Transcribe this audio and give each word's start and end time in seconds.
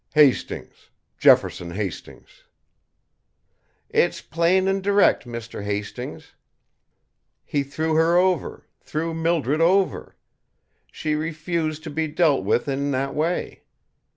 "Hastings 0.15 0.89
Jefferson 1.19 1.69
Hastings." 1.69 2.45
"It's 3.91 4.19
plain 4.19 4.67
and 4.67 4.81
direct, 4.81 5.27
Mr. 5.27 5.63
Hastings. 5.63 6.33
He 7.45 7.61
threw 7.61 7.93
her 7.93 8.17
over, 8.17 8.65
threw 8.79 9.13
Mildred 9.13 9.61
over. 9.61 10.15
She 10.91 11.13
refused 11.13 11.83
to 11.83 11.91
be 11.91 12.07
dealt 12.07 12.43
with 12.43 12.67
in 12.67 12.89
that 12.89 13.13
way. 13.13 13.61